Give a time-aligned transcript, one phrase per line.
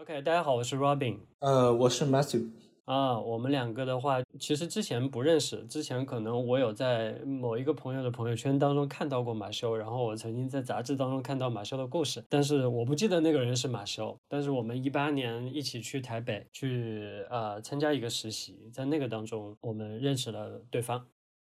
[0.00, 1.18] OK，大家好，我是 Robin。
[1.40, 2.48] 呃，我是 Matthew。
[2.84, 14.16] 啊，我们两个的话，其实之前不认识，之前可能我有在某一个朋友的朋友圈当中看到过马修，然后我曾经在杂志当中看到马修的故事，但是我不记得那个人是马修。
[14.28, 21.04] 但是我们一八年一起去台北去呃参加一个实习，在那个当中我们认识了对方。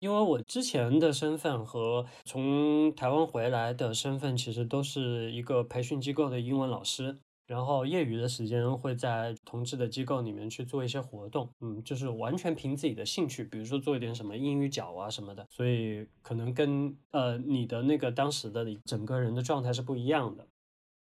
[0.00, 7.16] 因为我之前的身份和从台湾回来的身份，其实都是一个培训机构的英文老师。
[7.46, 20.46] 然后业余的时间会在同志的机构里面去做一些活动，嗯，就是完全凭自己的兴趣，比如说做一点什么英语角啊什么的，所以可能跟呃你的那个当时的整个人的状态是不一样的。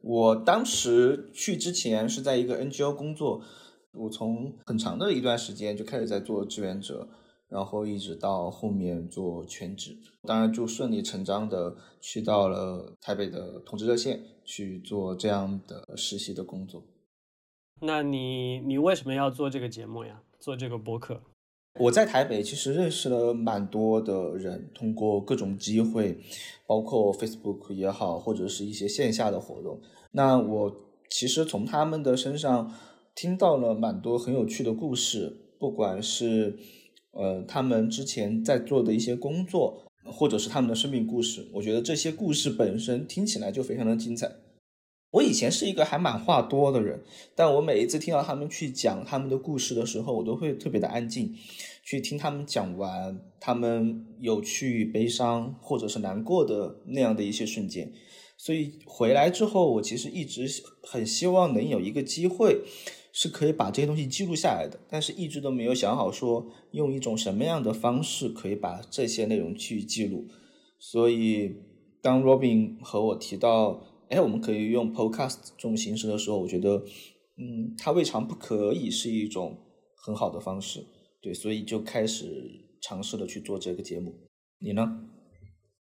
[0.00, 3.42] 我当时去之前是在一个 NGO 工作，
[3.92, 7.08] 我从很长的一段时间就开始在做志愿者。
[7.48, 16.82] 然后一直到后面做全职，当然就顺理成章的去到了台北的同志热线去做这样的实习的工作。
[17.80, 20.20] 那你你为什么要做这个节目呀？
[20.38, 21.22] 做这个播客？
[21.80, 26.18] 我在台北其实认识了蛮多的人，通过各种机会，
[26.66, 29.80] 包括 Facebook 也好，或者是一些线下的活动。
[30.10, 30.76] 那我
[31.08, 32.74] 其实从他们的身上
[33.14, 36.58] 听到了蛮多很有趣的故事，不管是。
[37.18, 44.30] 呃，他们之前在做的一些工作，或者是他们的生命故事，我觉得这些故事本身听起来就非常的精彩。
[45.10, 47.02] 我以前是一个还蛮话多的人，
[47.34, 51.34] 但我每一次听到他们去讲他们的故事的时候，我都会特别的安静，
[51.82, 57.92] 去听他们讲完他们有趣、悲伤或者是难过的那样的一些瞬间。
[58.36, 60.46] 所以回来之后，我其实一直
[60.82, 62.60] 很希望能有一个机会。
[63.12, 70.26] 是可以把这些东西记录下来的，但是一直都没有想好说用一种什么样的方式可以把这些内容去记录。
[70.78, 71.56] 所以
[72.00, 76.84] 当 Robin 和我提到，哎，我们可以用 Podcast 这种形式的时候，我觉得，
[77.36, 79.58] 嗯，它未尝不可以是一种
[79.96, 80.84] 很好的方式。
[81.20, 82.26] 对，所以就开始
[82.80, 84.14] 尝试的去做这个节目。
[84.60, 85.04] 你呢？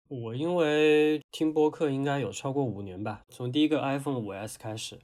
[0.09, 4.99] 我因为听播客应该有超过五年吧，从第一个 iPhone 五 S 开始。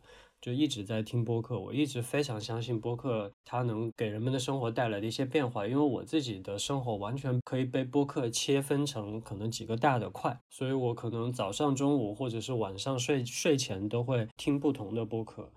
[0.46, 15.50] 就一直在听播客，我一直非常相信播客它能给人们的生活带来的一些变化，因为我自己的生活完全可以被播客切分成可能几个大的块，所以我可能早上、中午或者是晚上睡睡前都会听不同的播客。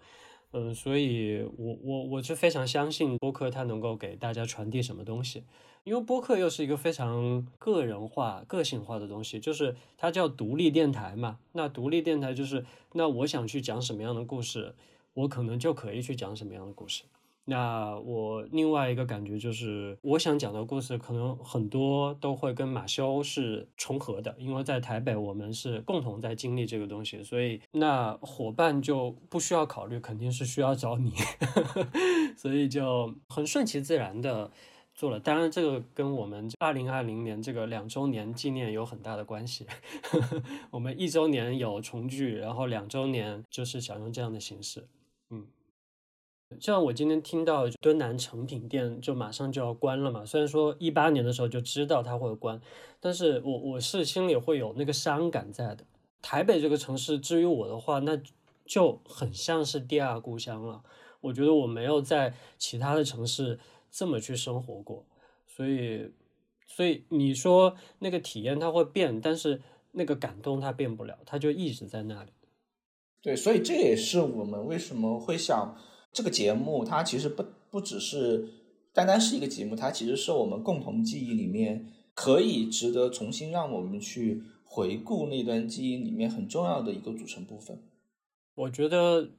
[0.52, 5.44] 嗯，所以我我我是非常相信播客它能够给大家传递什么东西。
[5.86, 11.40] 因为播客又是一个非常个人化、个性化的东西，就是它叫独立电台嘛。
[11.54, 14.76] 那独立电台就是，那我想去讲什么样的故事，
[15.14, 17.04] 我可能就可以去讲什么样的故事。
[17.50, 31.12] 那我另外一个感觉就是，我想讲的故事可能很多都会跟马修是重合的，因为在台北我们是共同在经历这个东西，所以那伙伴就不需要考虑，肯定是需要找你，
[32.38, 34.52] 所以就很顺其自然的。
[34.96, 39.66] 做了，当然这个跟我们二零二零年这个两周年纪念有很大的关系。
[40.72, 44.86] 我们一周年有重聚，然后两周年就是想用这样的形式。
[45.30, 45.46] 嗯，
[46.60, 52.60] 像我今天听到敦南成品店就马上就要关了嘛，虽然说一八年的时候就知道它会关，
[53.00, 55.86] 但是我我是心里会有那个伤感在的。
[56.22, 58.22] 台北这个城市，至于我的话，那
[58.66, 60.84] 就很像是第二故乡了。
[61.22, 63.60] 我觉得我没有在其他的城市。
[63.92, 65.04] 这么去生活过，
[65.48, 66.12] 所以，
[66.68, 72.30] 所以你说那个体验它会变，但是那个感动它变不了，它就一直在那里。
[73.20, 75.76] 对，所以这也是我们为什么会想
[76.12, 78.50] 这个节目，它其实不不只是
[78.94, 87.82] 单单是一个节目，它其实是我们共同记忆里面可以值得重新让我们去回顾那段记忆里面很重要的一个组成部分。
[88.56, 89.30] 我觉得。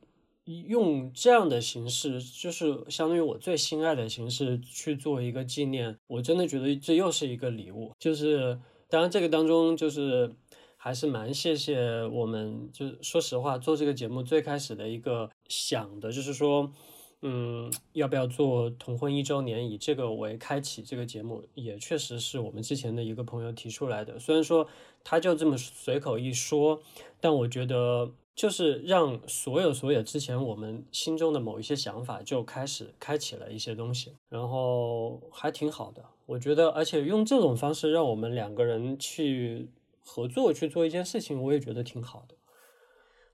[0.66, 7.92] 用这样的形式，就是相当于我最心爱的形式去做一个纪念，我真的觉得这又是一个礼物。
[8.00, 10.34] 就是当然这个当中，就是
[10.76, 16.72] 还是蛮谢谢我们，就是说实话，做这个节目最开始的一个想的就是说，
[17.21, 24.19] 嗯，要不要做同婚一周年，以这个为开启这个节目，也确实是我们之前的一个朋友提出来的。
[24.19, 24.66] 虽然说
[25.04, 26.80] 他就这么随口一说，
[27.21, 28.13] 但我觉得。
[28.33, 39.69] 就是让所有所有之前我们心中的某一些想法就开始开启了一些东西，然后还挺好的，我觉得，而且用这种方式让我们两个人去
[40.03, 42.34] 合作去做一件事情，我也觉得挺好的。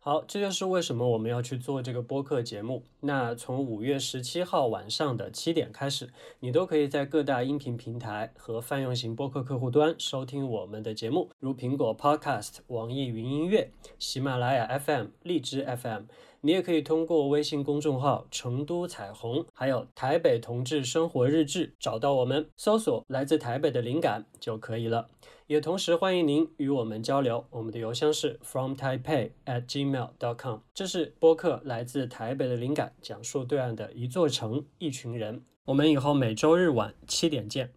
[0.06, 2.84] 好，这就是为什么我们要去做这个播客节目。
[3.00, 16.02] 那从五月十七号晚上的七点开始，你都可以在各大音频平台和泛用型播客客户端收听我们的节目，如苹果 Podcast、网易云音乐、喜马拉雅 FM、荔枝 FM、
[16.40, 25.08] 你也可以通过微信公众号“成都彩虹”还有“台北同志生活日志”找到我们，搜索“来自台北的灵感”就可以了。
[25.46, 30.58] 也同时欢迎您与我们交流，我们的邮箱是 from taipei at gmail dot com。
[30.74, 35.44] 这是播客来自台北的灵感，讲述对岸的一座城、一群人。
[35.66, 37.72] 我们以后每周日晚七点见。